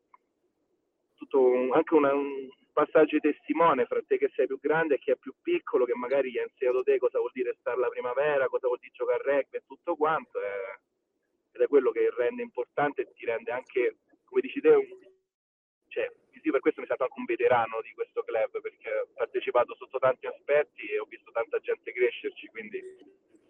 tutto 1.14 1.38
un, 1.38 1.70
anche 1.74 1.94
una, 1.94 2.14
un 2.14 2.48
passaggio 2.74 3.16
di 3.16 3.32
testimone 3.32 3.86
fra 3.86 4.02
te 4.06 4.18
che 4.18 4.30
sei 4.34 4.46
più 4.46 4.58
grande 4.60 4.96
e 4.96 4.98
chi 4.98 5.12
è 5.12 5.16
più 5.16 5.32
piccolo, 5.40 5.86
che 5.86 5.94
magari 5.94 6.30
gli 6.30 6.38
ha 6.38 6.42
insegnato 6.42 6.82
te 6.82 6.98
cosa 6.98 7.18
vuol 7.18 7.30
dire 7.32 7.56
stare 7.60 7.78
la 7.78 7.88
primavera, 7.88 8.48
cosa 8.48 8.66
vuol 8.66 8.78
dire 8.80 8.92
giocare 8.92 9.22
a 9.22 9.36
rugby 9.36 9.56
e 9.56 9.62
tutto 9.64 9.96
quanto, 9.96 10.40
è, 10.40 10.78
ed 11.52 11.62
è 11.62 11.66
quello 11.68 11.90
che 11.92 12.10
rende 12.10 12.42
importante 12.42 13.02
e 13.02 13.12
ti 13.14 13.24
rende 13.24 13.52
anche, 13.52 13.98
come 14.24 14.40
dici 14.42 14.60
te, 14.60 14.68
un, 14.68 14.86
cioè, 15.88 16.10
io 16.42 16.52
per 16.52 16.60
questo 16.60 16.80
mi 16.80 16.86
sento 16.86 17.04
anche 17.04 17.18
un 17.18 17.24
veterano 17.24 17.80
di 17.80 17.92
questo 17.94 18.22
club, 18.24 18.60
perché 18.60 18.90
ho 18.90 19.08
partecipato 19.14 19.74
sotto 19.76 19.98
tanti 19.98 20.26
aspetti 20.26 20.86
e 20.88 20.98
ho 20.98 21.06
visto 21.08 21.30
tanta 21.30 21.58
gente 21.60 21.92
crescerci, 21.92 22.48
quindi 22.48 22.82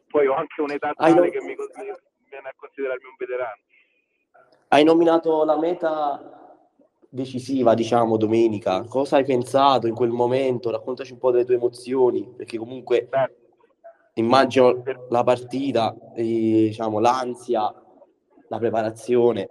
poi 0.07 0.27
ho 0.27 0.35
anche 0.35 0.61
un'età 0.61 0.93
tale 0.93 1.31
che 1.31 1.41
mi, 1.41 1.57
mi 1.57 1.93
viene 2.29 2.49
a 2.49 2.55
considerarmi 2.55 3.05
un 3.05 3.17
veterano. 3.17 3.63
Hai 4.69 4.85
nominato 4.85 5.45
la 5.45 5.59
meta 5.59 6.44
decisiva, 7.15 7.75
diciamo, 7.75 8.17
domenica. 8.17 8.83
Cosa 8.85 9.17
hai 9.17 9.25
pensato 9.25 9.87
in 9.87 9.95
quel 9.95 10.11
momento? 10.11 10.71
Raccontaci 10.71 11.13
un 11.13 11.19
po' 11.19 11.31
delle 11.31 11.45
tue 11.45 11.55
emozioni, 11.55 12.29
perché 12.37 12.59
comunque 12.59 13.07
Beh, 13.09 13.35
immagino 14.15 14.83
la 15.11 15.23
partita, 15.23 15.95
e, 16.17 16.23
diciamo, 16.69 16.99
l'ansia, 16.99 17.73
la 18.49 18.59
preparazione. 18.59 19.49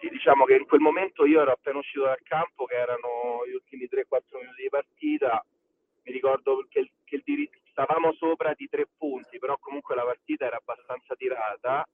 Sì, 0.00 0.10
diciamo 0.10 0.44
che 0.44 0.56
in 0.56 0.66
quel 0.66 0.80
momento 0.80 1.24
io 1.24 1.40
ero 1.40 1.52
appena 1.52 1.78
uscito 1.78 2.04
dal 2.04 2.20
campo, 2.22 2.66
che 2.66 2.74
erano 2.74 3.46
gli 3.48 3.54
ultimi 3.54 3.88
3-4 3.90 4.38
minuti 4.38 4.62
di 4.62 4.68
partita. 4.68 5.42
Mi 6.02 6.12
ricordo 6.12 6.66
che, 6.68 6.92
che 7.04 7.16
il 7.16 7.22
diritto 7.24 7.56
stavamo 7.70 8.12
sopra 8.12 8.52
di 8.54 8.68
tre 8.68 8.86
punti, 8.98 9.38
però 9.38 9.56
comunque 9.58 9.94
la 9.94 10.04
partita 10.04 10.44
era 10.44 10.60
abbastanza 10.60 11.14
tirata 11.14 11.88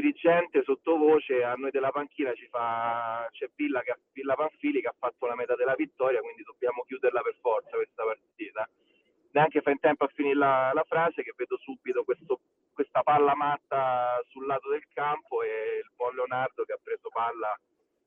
dirigente 0.00 0.62
sottovoce 0.62 1.42
a 1.42 1.54
noi 1.54 1.70
della 1.70 1.90
panchina 1.90 2.34
ci 2.34 2.46
fa 2.48 3.26
c'è 3.30 3.48
Villa, 3.54 3.80
che, 3.80 3.96
Villa 4.12 4.34
Panfili 4.34 4.80
che 4.82 4.88
ha 4.88 4.94
fatto 4.96 5.26
la 5.26 5.34
metà 5.34 5.54
della 5.54 5.74
vittoria 5.74 6.20
quindi 6.20 6.42
dobbiamo 6.42 6.82
chiuderla 6.86 7.22
per 7.22 7.36
forza 7.40 7.76
questa 7.76 8.04
partita. 8.04 8.68
Neanche 9.32 9.60
fa 9.60 9.70
in 9.70 9.80
tempo 9.80 10.04
a 10.04 10.12
finire 10.14 10.34
la, 10.34 10.70
la 10.74 10.84
frase 10.84 11.22
che 11.22 11.32
vedo 11.36 11.56
subito 11.58 12.04
questo, 12.04 12.40
questa 12.72 13.02
palla 13.02 13.34
matta 13.34 14.22
sul 14.28 14.46
lato 14.46 14.70
del 14.70 14.86
campo 14.92 15.42
e 15.42 15.82
il 15.82 15.90
buon 15.94 16.14
Leonardo 16.14 16.64
che 16.64 16.72
ha 16.72 16.80
preso 16.82 17.08
palla 17.08 17.58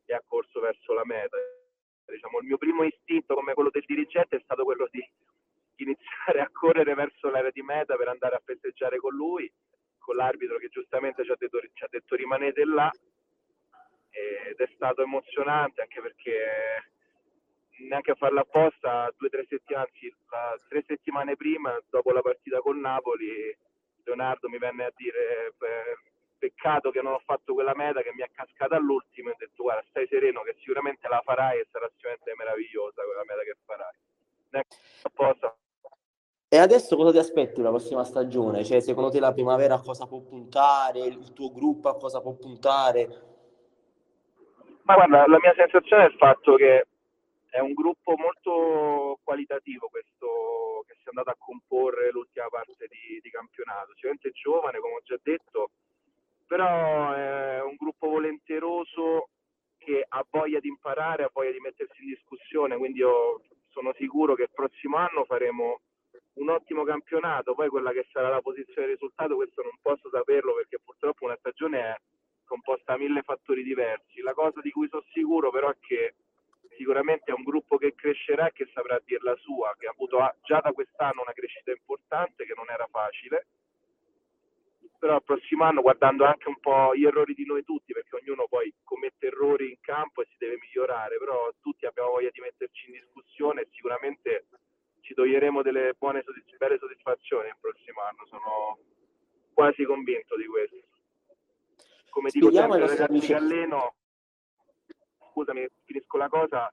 e 0.06 0.14
ha 0.14 0.24
corso 0.26 0.60
verso 0.60 0.94
la 0.94 1.06
meta. 1.06 1.38
Diciamo 2.06 2.40
il 2.40 2.48
mio 2.48 2.58
primo 2.58 2.84
istinto 2.84 3.36
come 3.36 3.54
quello 3.54 3.70
del 3.70 3.84
dirigente 3.86 4.38
è 4.38 4.42
stato 4.44 4.64
quello 4.64 4.88
di 4.90 5.06
iniziare 5.76 6.42
a 6.42 6.50
correre 6.52 6.94
verso 6.94 7.30
l'area 7.30 7.52
di 7.52 7.62
meta 7.62 7.96
per 7.96 8.08
andare 8.08 8.36
a 8.36 8.42
festeggiare 8.44 8.98
con 8.98 9.14
lui 9.14 9.52
con 10.10 10.18
l'arbitro 10.18 10.58
che 10.58 10.70
giustamente 10.70 11.24
ci 11.24 11.30
ha 11.30 11.36
detto, 11.38 11.60
ci 11.72 11.84
ha 11.84 11.88
detto 11.88 12.16
rimanete 12.16 12.66
là. 12.66 12.90
Ed 14.10 14.58
è 14.58 14.70
stato 14.74 15.04
emozionante 15.04 15.82
anche 15.82 16.02
perché 16.02 16.90
neanche 17.88 18.12
a 18.12 18.16
farla 18.16 18.42
apposta 18.42 19.14
due 19.16 19.28
o 19.28 19.30
tre 19.30 19.46
settimane, 19.48 19.86
anzi 19.86 20.14
la, 20.32 20.58
tre 20.68 20.84
settimane 20.88 21.36
prima 21.36 21.78
dopo 21.90 22.12
la 22.12 22.22
partita 22.22 22.60
con 22.60 22.80
Napoli 22.80 23.56
Leonardo 24.04 24.50
mi 24.50 24.58
venne 24.58 24.86
a 24.86 24.94
dire 24.96 25.54
peccato 26.40 26.90
che 26.90 27.04
non 27.04 27.14
ho 27.14 27.22
fatto 27.24 27.54
quella 27.54 27.76
meta 27.76 28.02
che 28.02 28.12
mi 28.14 28.24
è 28.24 28.30
cascata 28.34 28.76
all'ultimo 28.76 29.30
e 29.30 29.34
ho 29.34 29.36
detto 29.38 29.64
guarda 29.64 29.86
stai 29.90 30.08
sereno 30.08 30.42
che 30.42 30.56
sicuramente 30.58 31.08
la 31.08 31.22
farai 31.24 31.60
e 31.60 31.68
sarà 31.70 31.88
sicuramente 31.94 32.34
meravigliosa 32.36 33.04
quella 33.04 33.24
meta 33.26 33.44
che 33.44 33.56
farai 33.64 33.96
neanche 34.50 34.76
apposta 35.04 35.56
e 36.52 36.58
adesso 36.58 36.96
cosa 36.96 37.12
ti 37.12 37.20
aspetti 37.20 37.62
la 37.62 37.70
prossima 37.70 38.04
stagione? 38.04 38.66
Cioè, 38.66 38.80
secondo 38.80 39.12
te 39.12 39.20
la 39.20 39.34
primavera 39.34 39.76
a 39.76 39.82
cosa 39.82 40.08
può 40.08 40.20
puntare? 40.22 41.06
Il 41.06 41.32
tuo 41.34 41.52
gruppo 41.52 41.90
a 41.90 41.98
cosa 41.98 42.22
può 42.22 42.34
puntare? 42.34 43.08
Ma 44.82 44.96
guarda, 44.96 45.28
la 45.28 45.38
mia 45.40 45.54
sensazione 45.56 46.06
è 46.06 46.08
il 46.08 46.18
fatto 46.18 46.56
che 46.56 46.88
è 47.52 47.60
un 47.60 47.74
gruppo 47.74 48.16
molto 48.18 49.20
qualitativo 49.24 49.90
questo 49.90 50.84
che 50.88 50.96
si 50.96 51.06
è 51.06 51.10
andato 51.10 51.30
a 51.30 51.36
comporre 51.38 52.10
l'ultima 52.10 52.48
parte 52.50 52.88
di, 52.90 53.20
di 53.22 53.30
campionato. 53.30 53.94
Sicuramente 53.94 54.32
giovane, 54.32 54.80
come 54.80 54.96
ho 54.96 55.02
già 55.04 55.20
detto, 55.22 55.70
però 56.48 57.14
è 57.14 57.62
un 57.62 57.76
gruppo 57.78 58.10
volenteroso 58.10 59.30
che 59.78 60.04
ha 60.08 60.26
voglia 60.28 60.60
di 60.60 60.68
imparare, 60.68 61.24
ha 61.24 61.32
voglia 61.32 61.52
di 61.52 61.60
mettersi 61.60 62.02
in 62.02 62.10
discussione, 62.10 62.76
quindi 62.76 63.00
io 63.00 63.42
sono 63.70 63.94
sicuro 63.98 64.34
che 64.34 64.44
il 64.44 64.52
prossimo 64.52 64.98
anno 64.98 65.26
faremo 65.26 65.82
un 66.40 66.50
ottimo 66.50 66.84
campionato, 66.84 67.54
poi 67.54 67.70
quella 67.70 67.92
che 67.92 68.08
sarà 68.12 68.30
la 68.30 68.42
posizione 68.42 68.88
di 68.88 68.94
risultato, 68.94 69.36
questo 69.36 69.62
non 69.62 69.78
posso 69.82 70.10
saperlo 70.10 70.56
perché 70.56 70.80
purtroppo 70.84 71.26
una 71.26 71.38
stagione 71.38 71.80
è 71.80 71.96
composta 72.46 72.94
da 72.94 72.98
mille 72.98 73.22
fattori 73.22 73.64
diversi. 73.64 74.22
La 74.22 74.34
cosa 74.34 74.62
di 74.62 74.72
cui 74.72 74.88
sono 74.90 75.04
sicuro 75.12 75.52
però 75.52 75.70
è 75.70 75.78
che 75.80 76.16
sicuramente 76.78 77.32
è 77.32 77.36
un 77.36 77.44
gruppo 77.44 77.78
che 77.78 77.94
crescerà 77.94 78.48
e 78.48 78.54
che 78.54 78.70
saprà 78.74 79.00
dir 79.04 79.22
la 79.22 79.36
sua, 79.36 79.76
che 79.78 79.88
ha 79.88 79.92
avuto 79.92 80.18
già 80.44 80.60
da 80.62 80.72
quest'anno 80.72 81.22
una 81.22 81.34
crescita 81.34 81.72
importante 81.72 82.46
che 82.46 82.54
non 82.56 82.70
era 82.70 82.88
facile, 82.90 83.48
però 84.98 85.16
il 85.16 85.24
prossimo 85.24 85.66
anno 85.66 85.82
guardando 85.82 86.24
anche 86.24 86.48
un 86.48 86.60
po' 86.60 86.96
gli 86.96 87.06
errori 87.06 87.34
di 87.34 87.46
noi 87.46 87.64
tutti, 87.64 87.92
perché 87.92 88.16
ognuno 88.16 88.48
poi 88.48 88.74
commette 88.84 89.28
errori 89.28 89.70
in 89.70 89.80
campo 89.82 90.22
e 90.22 90.28
si 90.30 90.36
deve 90.38 90.58
migliorare, 90.60 91.18
però 91.18 91.52
tutti 91.62 91.86
abbiamo 91.86 92.12
voglia 92.12 92.30
di 92.32 92.40
metterci 92.40 92.88
in 92.88 92.94
discussione 92.94 93.62
e 93.62 93.68
sicuramente 93.72 94.46
ci 95.10 95.16
toglieremo 95.16 95.64
delle 95.64 95.96
buone 95.98 96.24
belle 96.60 96.78
soddisfazioni 96.78 97.48
il 97.48 97.58
prossimo 97.60 98.02
anno, 98.04 98.28
sono 98.28 98.78
quasi 99.54 99.84
convinto 99.84 100.38
di 100.38 100.46
questo. 100.46 100.78
Come 102.12 102.30
dico 102.32 102.52
sempre 102.52 102.84
ai 102.84 102.88
ragazzi 102.88 103.20
che 103.26 103.34
alleno, 103.34 103.96
scusami, 105.32 105.68
finisco 105.86 106.18
la 106.18 106.30
cosa, 106.30 106.72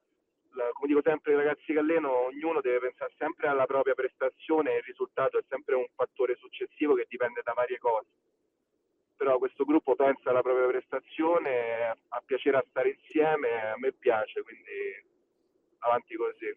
come 0.51 0.87
dico 0.87 1.01
sempre 1.03 1.33
ai 1.33 1.39
ragazzi 1.39 1.73
che 1.73 1.79
alleno, 1.79 2.27
ognuno 2.27 2.61
deve 2.61 2.81
pensare 2.81 3.15
sempre 3.17 3.49
alla 3.49 3.65
propria 3.65 3.95
prestazione 3.95 4.75
e 4.75 4.77
il 4.77 4.83
risultato 4.83 5.39
è 5.39 5.45
sempre 5.49 5.75
un 5.75 5.87
fattore 5.95 6.37
successivo 6.37 6.93
che 6.93 7.07
dipende 7.09 7.41
da 7.43 7.55
varie 7.55 7.79
cose. 7.79 8.09
Però 9.17 9.39
questo 9.39 9.65
gruppo 9.65 9.95
pensa 9.95 10.29
alla 10.29 10.43
propria 10.43 10.67
prestazione, 10.67 11.89
ha 12.09 12.23
piacere 12.23 12.59
a 12.59 12.65
stare 12.69 12.99
insieme, 13.01 13.71
a 13.71 13.79
me 13.79 13.93
piace, 13.93 14.43
quindi 14.43 15.05
avanti 15.79 16.15
così. 16.17 16.55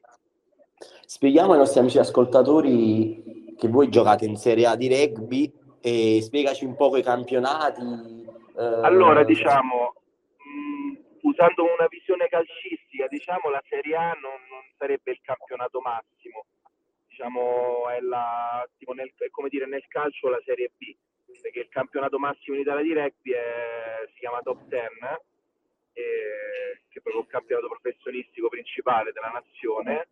Spieghiamo 1.06 1.52
ai 1.52 1.58
nostri 1.58 1.82
amici 1.82 2.00
ascoltatori 2.00 3.56
che 3.58 3.68
voi 3.68 3.90
giocate 3.90 4.26
in 4.26 4.38
Serie 4.38 4.68
A 4.68 4.76
di 4.76 4.88
rugby 4.88 5.52
e 5.82 6.20
spiegaci 6.22 6.64
un 6.64 6.76
po' 6.76 6.96
i 6.96 7.04
campionati. 7.04 8.26
Eh... 8.58 8.64
Allora, 8.84 9.24
diciamo, 9.26 9.96
mh, 10.38 10.92
mm, 10.92 10.96
usando 11.24 11.64
una 11.64 11.88
visione 11.90 12.28
calcistica, 12.30 13.08
diciamo 13.08 13.50
la 13.50 13.62
Serie 13.68 13.96
A 13.96 14.12
non, 14.14 14.40
non 14.50 14.64
sarebbe 14.78 15.12
il 15.12 15.20
campionato 15.22 15.82
massimo, 15.82 16.46
diciamo 17.08 17.90
è, 17.90 18.00
la, 18.00 18.66
tipo 18.78 18.94
nel, 18.94 19.12
è 19.18 19.30
come 19.30 19.50
dire 19.50 19.68
nel 19.68 19.86
calcio 19.90 20.30
la 20.30 20.42
Serie 20.46 20.72
B, 20.78 20.96
perché 21.42 21.60
il 21.60 21.70
campionato 21.70 22.18
massimo 22.18 22.56
in 22.56 22.62
Italia 22.62 22.84
di 22.84 22.94
rugby 22.94 23.32
è, 23.32 24.08
si 24.14 24.20
chiama 24.20 24.40
Top 24.42 24.64
10 24.68 24.88
eh, 25.94 26.82
che 26.88 27.00
è 27.00 27.02
proprio 27.02 27.24
il 27.24 27.28
campionato 27.28 27.68
professionistico 27.68 28.48
principale 28.48 29.12
della 29.12 29.32
nazione 29.32 30.08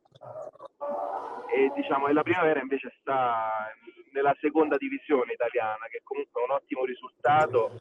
e 1.54 1.72
diciamo 1.76 2.08
e 2.08 2.14
la 2.14 2.24
primavera 2.24 2.60
invece 2.60 2.94
sta 3.00 3.72
nella 4.12 4.36
seconda 4.40 4.78
divisione 4.78 5.34
italiana 5.34 5.86
che 5.90 6.02
comunque 6.04 6.42
è 6.42 6.46
un 6.46 6.52
ottimo 6.52 6.86
risultato 6.86 7.80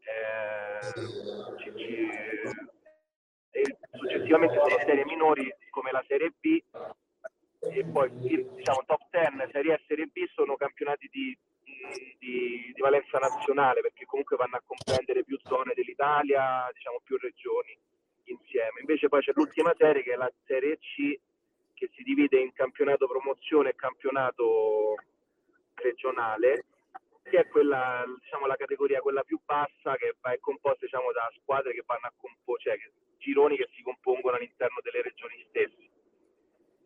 eh, 0.00 0.78
ci, 1.58 1.72
ci, 1.76 2.08
e 3.50 3.76
successivamente 3.92 4.54
sono 4.54 4.78
serie 4.84 5.04
minori 5.04 5.52
come 5.70 5.90
la 5.92 6.04
Serie 6.06 6.32
B 6.38 6.62
e 7.60 7.84
poi 7.84 8.10
diciamo 8.10 8.82
top 8.86 9.02
10 9.10 9.50
Serie 9.52 9.72
A 9.72 9.76
e 9.76 9.84
Serie 9.86 10.06
B 10.06 10.26
sono 10.34 10.56
campionati 10.56 11.08
di 11.10 11.36
di, 12.18 12.72
di, 12.74 12.80
valenza 12.80 13.18
nazionale 13.18 13.80
perché 13.80 14.04
comunque 14.04 14.36
vanno 14.36 14.56
a 14.56 14.62
comprendere 14.64 15.24
più 15.24 15.38
zone 15.42 15.72
dell'Italia, 15.74 16.68
diciamo 16.72 17.00
più 17.02 17.16
regioni 17.18 17.76
insieme. 18.24 18.80
Invece 18.80 19.08
poi 19.08 19.22
c'è 19.22 19.32
l'ultima 19.34 19.74
serie 19.76 20.02
che 20.02 20.12
è 20.12 20.16
la 20.16 20.30
Serie 20.44 20.78
C 20.78 21.18
che 21.82 21.90
si 21.96 22.04
divide 22.04 22.38
in 22.38 22.52
campionato 22.52 23.08
promozione 23.08 23.70
e 23.70 23.74
campionato 23.74 24.94
regionale 25.74 26.66
che 27.24 27.38
è 27.38 27.48
quella, 27.48 28.04
diciamo, 28.22 28.46
la 28.46 28.54
categoria 28.54 29.00
quella 29.00 29.24
più 29.24 29.40
bassa 29.44 29.96
che 29.96 30.14
è 30.20 30.38
composta 30.38 30.84
diciamo, 30.84 31.10
da 31.10 31.28
squadre 31.40 31.72
che 31.72 31.82
vanno 31.84 32.06
a 32.06 32.12
comporre, 32.16 32.62
cioè 32.62 32.78
gironi 33.18 33.56
che 33.56 33.68
si 33.74 33.82
compongono 33.82 34.36
all'interno 34.36 34.78
delle 34.80 35.02
regioni 35.02 35.44
stesse 35.48 35.90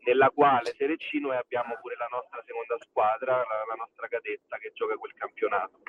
nella 0.06 0.30
quale 0.30 0.72
Serie 0.78 0.96
C 0.96 1.14
noi 1.20 1.36
abbiamo 1.36 1.76
pure 1.82 1.96
la 1.96 2.08
nostra 2.10 2.42
seconda 2.46 2.78
squadra, 2.80 3.36
la, 3.36 3.64
la 3.68 3.74
nostra 3.76 4.08
cadetta 4.08 4.56
che 4.56 4.70
gioca 4.72 4.96
quel 4.96 5.12
campionato. 5.12 5.80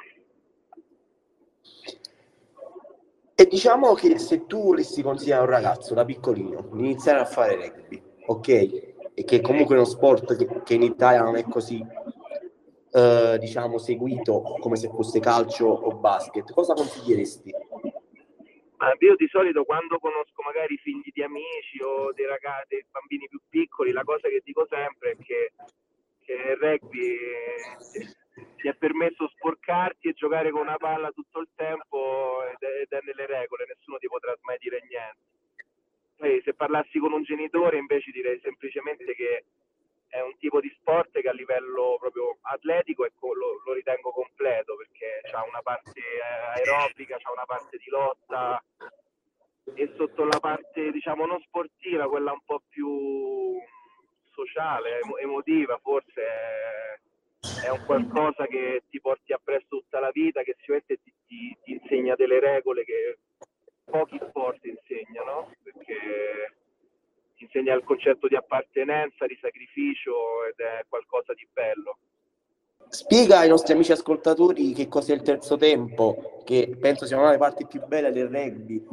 E 3.35 3.45
diciamo 3.45 3.93
che 3.93 4.17
se 4.17 4.47
tu 4.47 4.63
volessi 4.63 5.03
consigliare 5.03 5.41
a 5.41 5.45
un 5.45 5.51
ragazzo 5.51 5.93
da 5.93 6.03
piccolino 6.03 6.71
di 6.73 6.79
iniziare 6.79 7.19
a 7.19 7.25
fare 7.25 7.55
rugby, 7.55 8.01
ok? 8.25 8.95
E 9.19 9.23
che 9.23 9.41
comunque 9.41 9.73
è 9.73 9.79
uno 9.79 9.87
sport 9.87 10.35
che, 10.35 10.61
che 10.61 10.75
in 10.75 10.83
Italia 10.83 11.23
non 11.23 11.35
è 11.37 11.41
così, 11.41 11.83
eh, 12.91 13.37
diciamo, 13.39 13.79
seguito 13.79 14.43
come 14.59 14.75
se 14.75 14.89
fosse 14.89 15.19
calcio 15.19 15.65
o 15.65 15.95
basket, 15.95 16.53
cosa 16.53 16.75
consiglieresti? 16.75 17.51
io 18.99 19.15
di 19.15 19.27
solito 19.27 19.63
quando 19.63 19.97
conosco 19.97 20.43
magari 20.43 20.77
figli 20.77 21.09
di 21.11 21.23
amici 21.23 21.81
o 21.81 22.13
dei 22.13 22.27
ragazzi, 22.27 22.75
dei 22.75 22.85
bambini 22.91 23.27
più 23.27 23.41
piccoli, 23.49 23.91
la 23.91 24.03
cosa 24.03 24.27
che 24.27 24.41
dico 24.43 24.67
sempre 24.69 25.11
è 25.13 25.17
che, 25.17 25.53
che 26.19 26.35
nel 26.35 26.57
rugby 26.57 27.17
ti 28.57 28.67
è 28.67 28.75
permesso 28.75 29.27
sporcarti 29.29 30.09
e 30.09 30.13
giocare 30.13 30.51
con 30.51 30.61
una 30.61 30.77
palla 30.77 31.09
tutto 31.09 31.39
il 31.39 31.49
tempo 31.55 32.43
ed 32.53 32.61
è, 32.61 32.81
ed 32.81 32.91
è 32.91 32.99
nelle 33.03 33.25
regole, 33.25 33.65
nessuno 33.65 33.97
ti 33.97 34.05
potrà 34.05 34.37
mai 34.41 34.57
dire 34.59 34.79
niente. 34.87 35.36
Poi, 36.17 36.41
se 36.43 36.53
parlassi 36.53 36.99
con 36.99 37.13
un 37.13 37.23
genitore 37.23 37.77
invece 37.77 38.11
direi 38.11 38.39
semplicemente 38.41 39.13
che 39.13 39.45
è 40.09 40.21
un 40.21 40.37
tipo 40.39 40.59
di 40.59 40.73
sport 40.79 41.19
che 41.19 41.29
a 41.29 41.33
livello 41.33 41.97
proprio 41.99 42.37
atletico 42.41 43.05
ecco, 43.05 43.33
lo, 43.33 43.61
lo 43.65 43.73
ritengo 43.73 44.11
completo 44.11 44.75
perché 44.75 45.21
ha 45.31 45.43
una 45.45 45.61
parte 45.61 46.01
aerobica, 46.55 47.17
ha 47.21 47.31
una 47.31 47.45
parte 47.45 47.77
di 47.77 47.89
lotta, 47.89 48.63
e 49.73 49.93
sotto 49.95 50.23
la 50.23 50.39
parte 50.39 50.91
diciamo 50.91 51.25
non 51.25 51.41
sportiva, 51.41 52.07
quella 52.07 52.31
un 52.31 52.41
po' 52.45 52.61
più 52.67 53.59
sociale, 54.31 55.01
emotiva, 55.21 55.77
forse 55.81 56.21
è, 56.21 57.65
è 57.65 57.69
un 57.69 57.83
qualcosa 57.85 58.45
che 58.47 58.83
ti 58.89 59.01
porti 59.01 59.33
appresso 59.33 59.67
tutta 59.67 59.99
la 59.99 60.11
vita, 60.11 60.43
che 60.43 60.55
sicuramente 60.59 60.99
ti, 61.03 61.13
ti, 61.27 61.57
ti 61.63 61.71
insegna 61.73 62.15
delle 62.15 62.39
regole 62.39 62.83
che 62.85 63.17
pochi 63.83 64.19
sport 64.29 64.63
insegnano, 64.65 65.53
perché 65.87 66.53
ti 67.37 67.43
insegna 67.45 67.73
il 67.73 67.83
concetto 67.83 68.27
di 68.27 68.35
appartenenza, 68.35 69.25
di 69.25 69.37
sacrificio 69.39 70.45
ed 70.45 70.59
è 70.59 70.85
qualcosa 70.89 71.33
di 71.33 71.47
bello. 71.51 71.97
Spiega 72.89 73.39
ai 73.39 73.49
nostri 73.49 73.73
amici 73.73 73.91
ascoltatori 73.91 74.73
che 74.73 74.87
cos'è 74.87 75.13
il 75.13 75.21
terzo 75.21 75.55
tempo, 75.57 76.41
che 76.45 76.75
penso 76.79 77.05
sia 77.05 77.17
una 77.17 77.27
delle 77.27 77.37
parti 77.37 77.65
più 77.65 77.85
belle 77.85 78.11
del 78.11 78.29
rugby. 78.29 78.85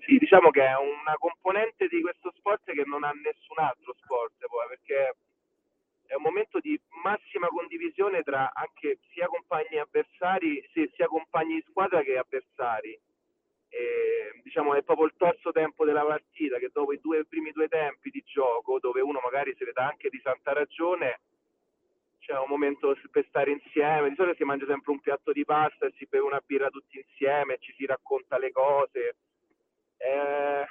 Sì, 0.00 0.18
diciamo 0.18 0.50
che 0.50 0.60
è 0.60 0.76
una 0.76 1.14
componente 1.18 1.88
di 1.88 2.02
questo 2.02 2.32
sport 2.36 2.64
che 2.64 2.84
non 2.84 3.04
ha 3.04 3.12
nessun 3.12 3.58
altro 3.58 3.94
sport, 4.02 4.34
poi, 4.46 4.68
perché 4.68 5.16
è 6.06 6.14
un 6.14 6.22
momento 6.22 6.60
di 6.60 6.78
massima 7.02 7.48
condivisione 7.48 8.22
tra 8.22 8.52
anche 8.52 8.98
sia 9.12 9.26
compagni 9.26 9.78
avversari, 9.78 10.62
sia 10.94 11.06
compagni 11.06 11.54
di 11.54 11.64
squadra 11.66 12.02
che 12.02 12.18
avversari 12.18 13.00
e, 13.74 14.40
diciamo, 14.42 14.74
è 14.74 14.82
proprio 14.84 15.06
il 15.06 15.14
terzo 15.16 15.50
tempo 15.50 15.84
della 15.84 16.04
partita 16.04 16.58
che 16.58 16.70
dopo 16.72 16.92
i 16.92 17.00
due, 17.00 17.24
primi 17.24 17.50
due 17.50 17.66
tempi 17.66 18.10
di 18.10 18.22
gioco, 18.24 18.78
dove 18.78 19.00
uno 19.00 19.18
magari 19.20 19.52
se 19.58 19.64
ne 19.64 19.72
dà 19.72 19.88
anche 19.88 20.10
di 20.10 20.20
santa 20.22 20.52
ragione, 20.52 21.20
c'è 22.20 22.38
un 22.38 22.46
momento 22.48 22.96
per 23.10 23.26
stare 23.28 23.50
insieme. 23.50 24.08
Di 24.08 24.14
solito 24.14 24.36
si 24.36 24.44
mangia 24.44 24.66
sempre 24.66 24.92
un 24.92 25.00
piatto 25.00 25.32
di 25.32 25.44
pasta 25.44 25.86
e 25.86 25.92
si 25.96 26.06
beve 26.08 26.24
una 26.24 26.42
birra 26.44 26.70
tutti 26.70 26.98
insieme, 26.98 27.58
ci 27.58 27.74
si 27.76 27.84
racconta 27.84 28.38
le 28.38 28.52
cose. 28.52 29.16
È, 29.96 30.64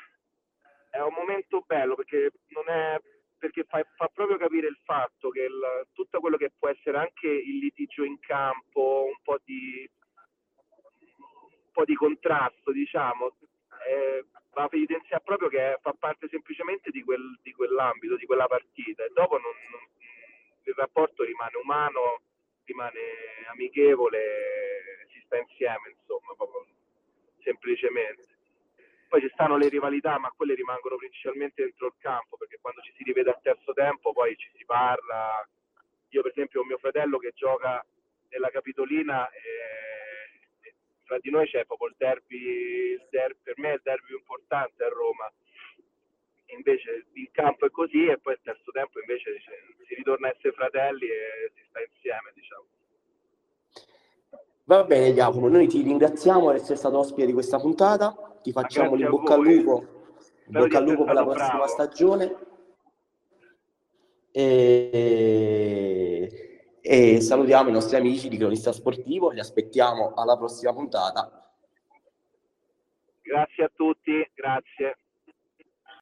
è 0.91 1.01
un 1.01 1.13
momento 1.13 1.61
bello 1.67 1.95
perché 1.95 2.27
è 2.27 2.99
perché 3.37 3.65
fa, 3.65 3.85
fa, 3.97 4.07
proprio 4.07 4.37
capire 4.37 4.67
il 4.67 4.79
fatto 4.85 5.27
che 5.29 5.41
il, 5.41 5.87
tutto 5.91 6.21
quello 6.21 6.37
che 6.37 6.53
può 6.57 6.69
essere 6.69 6.97
anche 6.97 7.27
il 7.27 7.57
litigio 7.57 8.05
in 8.05 8.17
campo, 8.19 9.03
un 9.05 9.19
po' 9.21 9.37
di 9.43 9.85
po' 11.73 11.83
di 11.83 11.95
contrasto, 11.95 12.71
diciamo, 12.71 13.35
eh, 13.89 14.25
va 14.53 14.63
a 14.63 14.69
evidenziare 14.71 15.23
proprio 15.25 15.49
che 15.49 15.77
fa 15.81 15.93
parte 15.97 16.27
semplicemente 16.29 16.91
di, 16.91 17.03
quel, 17.03 17.39
di 17.41 17.51
quell'ambito, 17.51 18.15
di 18.15 18.25
quella 18.25 18.47
partita 18.47 19.03
e 19.03 19.11
dopo 19.13 19.37
non, 19.37 19.51
non, 19.71 19.81
il 20.63 20.73
rapporto 20.75 21.23
rimane 21.23 21.57
umano, 21.61 22.21
rimane 22.63 23.01
amichevole, 23.51 25.07
si 25.11 25.19
sta 25.25 25.37
insieme, 25.37 25.95
insomma, 25.99 26.33
proprio 26.37 26.65
semplicemente. 27.41 28.31
Poi 29.09 29.21
ci 29.21 29.29
stanno 29.33 29.57
le 29.57 29.67
rivalità, 29.67 30.17
ma 30.17 30.31
quelle 30.31 30.55
rimangono 30.55 30.95
principalmente 30.95 31.61
dentro 31.61 31.87
il 31.87 31.93
campo, 31.99 32.37
perché 32.37 32.57
quando 32.61 32.81
ci 32.81 32.93
si 32.95 33.03
rivede 33.03 33.29
al 33.29 33.41
terzo 33.41 33.73
tempo 33.73 34.13
poi 34.13 34.35
ci 34.37 34.49
si 34.55 34.65
parla. 34.65 35.47
Io 36.09 36.21
per 36.21 36.31
esempio 36.31 36.61
ho 36.61 36.65
mio 36.65 36.77
fratello 36.77 37.17
che 37.17 37.33
gioca 37.35 37.85
nella 38.29 38.49
Capitolina 38.49 39.29
e 39.29 39.82
tra 41.05 41.17
di 41.19 41.29
noi 41.29 41.47
c'è 41.47 41.65
proprio 41.65 41.89
il 41.89 41.95
derby, 41.97 42.37
il 42.37 43.07
derby, 43.09 43.39
per 43.43 43.57
me 43.57 43.71
è 43.71 43.73
il 43.73 43.81
derby 43.83 44.13
importante 44.13 44.83
a 44.83 44.89
Roma. 44.89 45.31
Invece 46.47 47.05
il 47.13 47.29
campo 47.31 47.65
è 47.65 47.71
così 47.71 48.05
e 48.05 48.19
poi 48.19 48.33
il 48.33 48.39
terzo 48.43 48.71
tempo 48.71 48.99
invece 48.99 49.39
si 49.87 49.95
ritorna 49.95 50.27
a 50.27 50.31
essere 50.31 50.53
fratelli 50.53 51.05
e 51.07 51.51
si 51.55 51.63
sta 51.67 51.79
insieme, 51.81 52.31
diciamo. 52.33 52.65
Va 54.65 54.83
bene 54.83 55.13
Jacopo, 55.13 55.49
noi 55.49 55.67
ti 55.67 55.81
ringraziamo 55.81 56.47
per 56.47 56.55
essere 56.55 56.75
stato 56.75 56.99
ospite 56.99 57.25
di 57.25 57.33
questa 57.33 57.59
puntata, 57.59 58.39
ti 58.41 58.51
facciamo 58.51 58.95
in 58.95 59.09
bocca 59.09 59.33
al 59.33 59.41
lupo, 59.41 60.05
bocca 60.45 60.77
al 60.77 60.83
lupo 60.85 61.03
per 61.03 61.15
la 61.15 61.23
prossima 61.23 61.47
bravo. 61.47 61.67
stagione. 61.67 62.35
E 64.31 65.23
e 66.93 67.21
salutiamo 67.21 67.69
i 67.69 67.71
nostri 67.71 67.97
amici 67.97 68.29
di 68.29 68.37
Cronista 68.37 68.71
Sportivo, 68.71 69.31
li 69.31 69.39
aspettiamo 69.39 70.13
alla 70.13 70.37
prossima 70.37 70.71
puntata. 70.73 71.51
Grazie 73.19 73.63
a 73.63 73.71
tutti, 73.73 74.29
grazie. 74.35 74.97